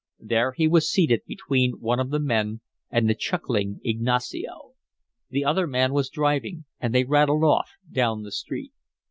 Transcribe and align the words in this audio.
There 0.23 0.53
he 0.53 0.67
was 0.67 0.89
seated 0.89 1.21
between 1.27 1.73
one 1.79 1.99
of 1.99 2.09
the 2.09 2.19
men 2.19 2.61
and 2.89 3.07
the 3.07 3.13
chuckling 3.13 3.79
Ignacio. 3.85 4.71
The 5.29 5.45
other 5.45 5.67
man 5.67 5.93
was 5.93 6.09
driving 6.09 6.65
and 6.79 6.91
they 6.91 7.03
rattled 7.03 7.43
off 7.43 7.69
down 7.93 8.23
the 8.23 8.31
street. 8.31 8.71